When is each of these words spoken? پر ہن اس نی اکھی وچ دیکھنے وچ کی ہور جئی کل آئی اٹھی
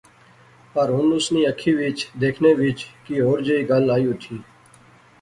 پر 0.73 0.87
ہن 0.95 1.07
اس 1.15 1.25
نی 1.33 1.41
اکھی 1.51 1.71
وچ 1.79 1.99
دیکھنے 2.21 2.51
وچ 2.59 2.79
کی 3.03 3.15
ہور 3.25 3.39
جئی 3.45 3.61
کل 3.69 3.85
آئی 3.95 4.05
اٹھی 4.09 4.37